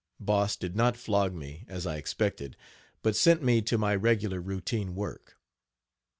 [0.19, 2.57] Boss did not flog me, as I expected,
[3.03, 5.37] but sent me to my regular routine work.